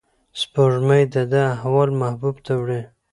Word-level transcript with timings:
سپوږمۍ 0.39 1.03
د 1.13 1.15
ده 1.31 1.41
احوال 1.53 1.89
محبوب 2.01 2.35
ته 2.45 2.53
وړي. 2.61 2.81